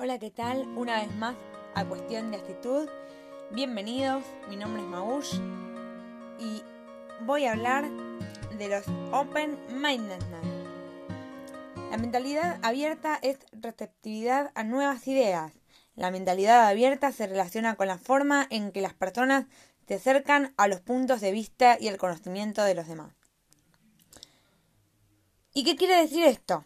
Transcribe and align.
Hola, 0.00 0.20
¿qué 0.20 0.30
tal? 0.30 0.60
Una 0.76 1.00
vez 1.00 1.12
más 1.16 1.34
a 1.74 1.84
Cuestión 1.84 2.30
de 2.30 2.36
Actitud. 2.36 2.88
Bienvenidos, 3.50 4.22
mi 4.48 4.54
nombre 4.54 4.80
es 4.80 4.88
Maush 4.88 5.40
y 6.38 6.62
voy 7.22 7.46
a 7.46 7.50
hablar 7.50 7.84
de 8.56 8.68
los 8.68 8.84
Open 9.12 9.58
Mindedness. 9.70 10.22
La 11.90 11.96
mentalidad 11.96 12.60
abierta 12.62 13.18
es 13.22 13.40
receptividad 13.50 14.52
a 14.54 14.62
nuevas 14.62 15.08
ideas. 15.08 15.52
La 15.96 16.12
mentalidad 16.12 16.68
abierta 16.68 17.10
se 17.10 17.26
relaciona 17.26 17.74
con 17.74 17.88
la 17.88 17.98
forma 17.98 18.46
en 18.50 18.70
que 18.70 18.82
las 18.82 18.94
personas 18.94 19.46
se 19.88 19.94
acercan 19.94 20.54
a 20.58 20.68
los 20.68 20.80
puntos 20.80 21.20
de 21.20 21.32
vista 21.32 21.76
y 21.80 21.88
el 21.88 21.96
conocimiento 21.96 22.62
de 22.62 22.76
los 22.76 22.86
demás. 22.86 23.12
¿Y 25.52 25.64
qué 25.64 25.74
quiere 25.74 25.96
decir 25.96 26.24
esto? 26.24 26.64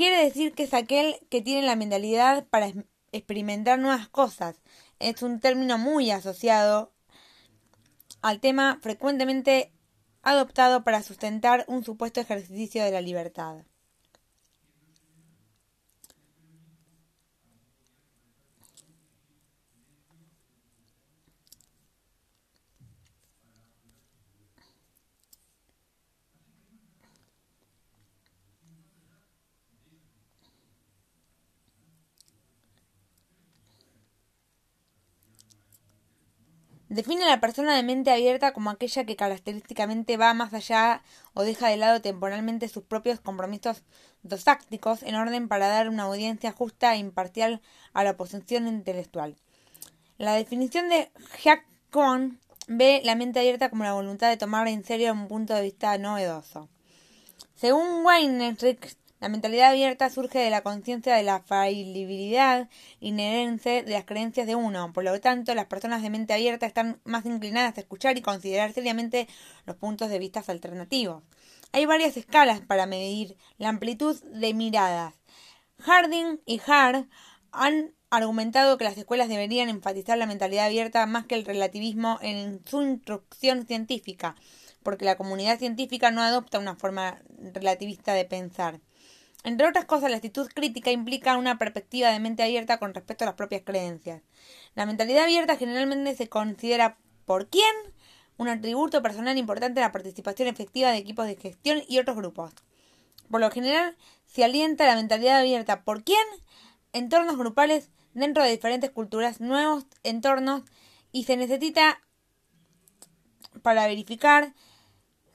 Quiere 0.00 0.24
decir 0.24 0.54
que 0.54 0.62
es 0.62 0.72
aquel 0.72 1.20
que 1.28 1.42
tiene 1.42 1.60
la 1.60 1.76
mentalidad 1.76 2.46
para 2.48 2.72
experimentar 3.12 3.78
nuevas 3.78 4.08
cosas. 4.08 4.56
Es 4.98 5.22
un 5.22 5.40
término 5.40 5.76
muy 5.76 6.10
asociado 6.10 6.94
al 8.22 8.40
tema 8.40 8.78
frecuentemente 8.80 9.74
adoptado 10.22 10.84
para 10.84 11.02
sustentar 11.02 11.66
un 11.68 11.84
supuesto 11.84 12.18
ejercicio 12.18 12.82
de 12.82 12.92
la 12.92 13.02
libertad. 13.02 13.66
Define 36.90 37.22
a 37.22 37.28
la 37.28 37.38
persona 37.38 37.76
de 37.76 37.84
mente 37.84 38.10
abierta 38.10 38.52
como 38.52 38.68
aquella 38.68 39.04
que 39.04 39.14
característicamente 39.14 40.16
va 40.16 40.34
más 40.34 40.52
allá 40.52 41.04
o 41.34 41.44
deja 41.44 41.68
de 41.68 41.76
lado 41.76 42.00
temporalmente 42.00 42.66
sus 42.66 42.82
propios 42.82 43.20
compromisos 43.20 43.84
dosácticos 44.24 45.04
en 45.04 45.14
orden 45.14 45.46
para 45.46 45.68
dar 45.68 45.88
una 45.88 46.02
audiencia 46.02 46.50
justa 46.50 46.92
e 46.92 46.98
imparcial 46.98 47.60
a 47.92 48.02
la 48.02 48.10
oposición 48.10 48.66
intelectual. 48.66 49.36
La 50.18 50.34
definición 50.34 50.88
de 50.88 51.12
Jack 51.40 51.64
ve 52.66 53.02
la 53.04 53.14
mente 53.14 53.38
abierta 53.38 53.70
como 53.70 53.84
la 53.84 53.92
voluntad 53.92 54.28
de 54.28 54.36
tomar 54.36 54.66
en 54.66 54.82
serio 54.82 55.12
un 55.12 55.28
punto 55.28 55.54
de 55.54 55.62
vista 55.62 55.96
novedoso. 55.96 56.68
Según 57.54 58.04
Weinreich, 58.04 58.96
la 59.20 59.28
mentalidad 59.28 59.70
abierta 59.70 60.10
surge 60.10 60.38
de 60.38 60.50
la 60.50 60.62
conciencia 60.62 61.14
de 61.14 61.22
la 61.22 61.40
falibilidad 61.40 62.68
inherente 63.00 63.82
de 63.82 63.92
las 63.92 64.04
creencias 64.04 64.46
de 64.46 64.54
uno. 64.54 64.92
Por 64.92 65.04
lo 65.04 65.20
tanto, 65.20 65.54
las 65.54 65.66
personas 65.66 66.02
de 66.02 66.10
mente 66.10 66.32
abierta 66.32 66.66
están 66.66 67.00
más 67.04 67.26
inclinadas 67.26 67.76
a 67.76 67.80
escuchar 67.80 68.16
y 68.16 68.22
considerar 68.22 68.72
seriamente 68.72 69.28
los 69.66 69.76
puntos 69.76 70.08
de 70.08 70.18
vista 70.18 70.42
alternativos. 70.48 71.22
Hay 71.72 71.86
varias 71.86 72.16
escalas 72.16 72.60
para 72.62 72.86
medir 72.86 73.36
la 73.58 73.68
amplitud 73.68 74.20
de 74.24 74.54
miradas. 74.54 75.14
Harding 75.80 76.40
y 76.46 76.60
Hart 76.66 77.08
han 77.52 77.94
argumentado 78.10 78.76
que 78.76 78.84
las 78.84 78.98
escuelas 78.98 79.28
deberían 79.28 79.68
enfatizar 79.68 80.18
la 80.18 80.26
mentalidad 80.26 80.66
abierta 80.66 81.06
más 81.06 81.26
que 81.26 81.36
el 81.36 81.44
relativismo 81.44 82.18
en 82.22 82.60
su 82.66 82.82
instrucción 82.82 83.66
científica, 83.66 84.34
porque 84.82 85.04
la 85.04 85.16
comunidad 85.16 85.58
científica 85.58 86.10
no 86.10 86.22
adopta 86.22 86.58
una 86.58 86.76
forma 86.76 87.20
relativista 87.52 88.14
de 88.14 88.24
pensar. 88.24 88.80
Entre 89.42 89.66
otras 89.66 89.86
cosas, 89.86 90.10
la 90.10 90.16
actitud 90.16 90.48
crítica 90.54 90.90
implica 90.90 91.36
una 91.36 91.56
perspectiva 91.56 92.10
de 92.10 92.20
mente 92.20 92.42
abierta 92.42 92.78
con 92.78 92.92
respecto 92.92 93.24
a 93.24 93.26
las 93.26 93.36
propias 93.36 93.62
creencias. 93.64 94.22
La 94.74 94.84
mentalidad 94.84 95.24
abierta 95.24 95.56
generalmente 95.56 96.14
se 96.14 96.28
considera 96.28 96.98
por 97.24 97.48
quién 97.48 97.74
un 98.36 98.48
atributo 98.48 99.02
personal 99.02 99.38
importante 99.38 99.80
en 99.80 99.86
la 99.86 99.92
participación 99.92 100.48
efectiva 100.48 100.90
de 100.90 100.98
equipos 100.98 101.26
de 101.26 101.36
gestión 101.36 101.82
y 101.88 101.98
otros 101.98 102.16
grupos. 102.16 102.52
Por 103.30 103.40
lo 103.40 103.50
general, 103.50 103.96
se 104.26 104.44
alienta 104.44 104.86
la 104.86 104.96
mentalidad 104.96 105.38
abierta 105.38 105.84
por 105.84 106.04
quién 106.04 106.24
entornos 106.92 107.36
grupales 107.36 107.90
dentro 108.14 108.42
de 108.42 108.50
diferentes 108.50 108.90
culturas, 108.90 109.40
nuevos 109.40 109.86
entornos 110.02 110.62
y 111.12 111.24
se 111.24 111.36
necesita 111.36 112.00
para 113.62 113.86
verificar, 113.86 114.54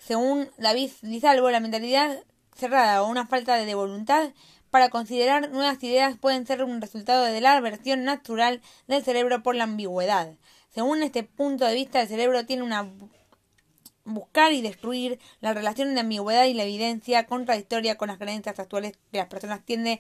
según 0.06 0.52
David 0.58 0.92
Lizalvo, 1.02 1.50
la 1.50 1.60
mentalidad 1.60 2.24
cerrada 2.56 3.02
o 3.02 3.10
una 3.10 3.26
falta 3.26 3.56
de 3.56 3.76
voluntad 3.76 4.30
para 4.70 4.90
considerar 4.90 5.50
nuevas 5.50 5.82
ideas 5.84 6.18
pueden 6.18 6.46
ser 6.46 6.64
un 6.64 6.80
resultado 6.80 7.24
de 7.24 7.42
la 7.42 7.58
aversión 7.58 8.04
natural 8.04 8.62
del 8.88 9.04
cerebro 9.04 9.42
por 9.42 9.56
la 9.56 9.64
ambigüedad. 9.64 10.36
Según 10.70 11.02
este 11.02 11.24
punto 11.24 11.66
de 11.66 11.74
vista, 11.74 12.02
el 12.02 12.08
cerebro 12.08 12.46
tiene 12.46 12.62
una 12.62 12.88
buscar 14.04 14.54
y 14.54 14.62
destruir 14.62 15.20
la 15.42 15.56
relación 15.56 15.96
de 15.96 16.02
ambigüedad 16.02 16.46
y 16.46 16.54
la 16.54 16.64
evidencia 16.64 17.26
contradictoria 17.26 17.98
con 17.98 18.10
las 18.10 18.20
creencias 18.20 18.60
actuales 18.60 18.94
que 19.12 19.18
las 19.18 19.28
personas 19.28 19.66
tienden 19.66 20.00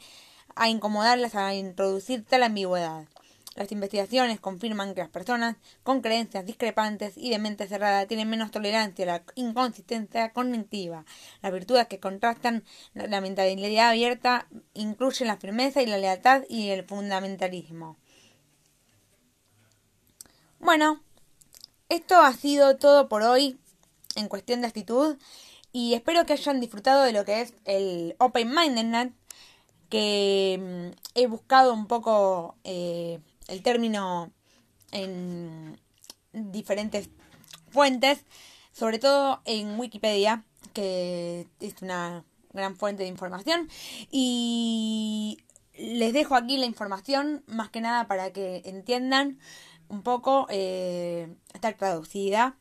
a 0.56 0.70
incomodarlas 0.70 1.34
a 1.34 1.56
introducir 1.56 2.24
tal 2.26 2.44
ambigüedad. 2.44 3.08
Las 3.56 3.72
investigaciones 3.72 4.42
confirman 4.42 4.94
que 4.94 5.02
las 5.02 5.10
personas 5.10 5.56
con 5.82 6.02
creencias 6.02 6.46
discrepantes 6.46 7.14
y 7.16 7.30
de 7.30 7.40
mente 7.40 7.68
cerrada 7.68 8.06
tienen 8.06 8.30
menos 8.30 8.52
tolerancia 8.52 9.06
a 9.06 9.08
la 9.08 9.24
inconsistencia 9.36 10.34
cognitiva. 10.34 11.06
Las 11.42 11.54
virtudes 11.54 11.88
que 11.88 12.02
contrastan 12.02 12.66
la 12.94 13.22
mentalidad 13.22 13.90
abierta 13.90 14.48
incluyen 14.74 15.28
la 15.28 15.38
firmeza 15.38 15.82
y 15.82 15.86
la 15.86 15.98
lealtad 15.98 16.44
y 16.50 16.70
el 16.70 16.84
fundamentalismo. 16.84 17.98
Bueno, 20.60 21.02
esto 21.88 22.20
ha 22.20 22.34
sido 22.34 22.76
todo 22.76 23.08
por 23.08 23.22
hoy 23.22 23.58
en 24.16 24.28
cuestión 24.28 24.62
de 24.62 24.68
actitud 24.68 25.18
y 25.72 25.94
espero 25.94 26.26
que 26.26 26.34
hayan 26.34 26.60
disfrutado 26.60 27.04
de 27.04 27.14
lo 27.14 27.24
que 27.24 27.42
es 27.42 27.54
el 27.64 28.16
Open 28.20 28.50
Mindedness 28.54 29.14
que 29.90 30.60
mm, 30.60 30.98
he 31.14 31.28
buscado 31.28 31.74
un 31.74 31.88
poco 31.88 32.56
eh, 32.64 33.20
el 33.48 33.62
término 33.62 34.32
en 34.92 35.80
diferentes 36.32 37.10
fuentes, 37.70 38.26
sobre 38.72 39.00
todo 39.00 39.42
en 39.46 39.80
Wikipedia, 39.80 40.44
que 40.74 41.48
es 41.60 41.82
una 41.82 42.24
gran 42.54 42.76
fuente 42.76 43.04
de 43.04 43.10
información. 43.10 43.70
Y 44.12 45.40
les 45.78 46.14
dejo 46.14 46.36
aquí 46.36 46.58
la 46.58 46.66
información, 46.66 47.44
más 47.48 47.70
que 47.70 47.82
nada 47.82 48.08
para 48.08 48.32
que 48.32 48.62
entiendan 48.66 49.40
un 49.88 50.02
poco, 50.02 50.48
eh, 50.50 51.36
traducida 51.78 52.58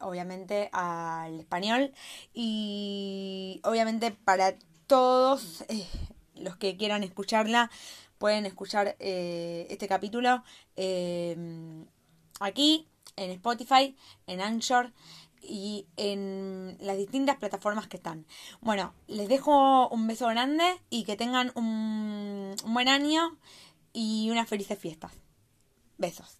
obviamente 0.00 0.70
al 0.72 1.40
español 1.40 1.92
y 2.32 3.60
obviamente 3.64 4.10
para 4.10 4.56
todos 4.86 5.64
eh, 5.68 5.86
los 6.34 6.56
que 6.56 6.76
quieran 6.76 7.04
escucharla 7.04 7.70
pueden 8.20 8.44
escuchar 8.44 8.96
eh, 9.00 9.66
este 9.70 9.88
capítulo 9.88 10.44
eh, 10.76 11.34
aquí 12.38 12.86
en 13.16 13.30
Spotify, 13.30 13.96
en 14.26 14.42
Anchor 14.42 14.92
y 15.40 15.86
en 15.96 16.76
las 16.80 16.98
distintas 16.98 17.36
plataformas 17.36 17.88
que 17.88 17.96
están. 17.96 18.26
Bueno, 18.60 18.92
les 19.06 19.26
dejo 19.26 19.88
un 19.88 20.06
beso 20.06 20.26
grande 20.28 20.64
y 20.90 21.04
que 21.04 21.16
tengan 21.16 21.50
un, 21.54 22.54
un 22.62 22.74
buen 22.74 22.88
año 22.88 23.38
y 23.94 24.28
unas 24.30 24.46
felices 24.46 24.78
fiestas. 24.78 25.12
Besos. 25.96 26.36